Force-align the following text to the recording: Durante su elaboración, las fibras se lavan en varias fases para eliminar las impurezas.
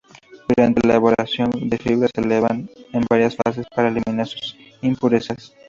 Durante 0.49 0.81
su 0.81 0.87
elaboración, 0.89 1.51
las 1.69 1.79
fibras 1.79 2.09
se 2.15 2.23
lavan 2.25 2.71
en 2.91 3.05
varias 3.07 3.35
fases 3.35 3.67
para 3.75 3.89
eliminar 3.89 4.25
las 4.25 4.55
impurezas. 4.81 5.53